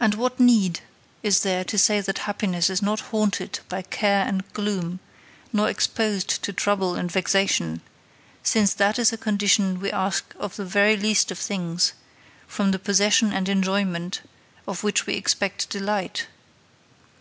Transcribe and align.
And 0.00 0.16
what 0.16 0.40
need 0.40 0.80
is 1.22 1.44
there 1.44 1.62
to 1.62 1.78
say 1.78 2.00
that 2.00 2.18
happiness 2.26 2.68
is 2.68 2.82
not 2.82 2.98
haunted 3.14 3.60
by 3.68 3.82
care 3.82 4.26
and 4.26 4.42
gloom, 4.52 4.98
nor 5.52 5.68
exposed 5.70 6.42
to 6.42 6.52
trouble 6.52 6.96
and 6.96 7.08
vexation, 7.12 7.80
since 8.42 8.74
that 8.74 8.98
is 8.98 9.12
a 9.12 9.16
condition 9.16 9.78
we 9.78 9.92
ask 9.92 10.34
of 10.40 10.56
the 10.56 10.64
very 10.64 10.96
least 10.96 11.30
of 11.30 11.38
things, 11.38 11.92
from 12.48 12.72
the 12.72 12.80
possession 12.80 13.32
and 13.32 13.48
enjoyment 13.48 14.22
of 14.66 14.82
which 14.82 15.06
we 15.06 15.14
expect 15.14 15.70
delight? 15.70 16.26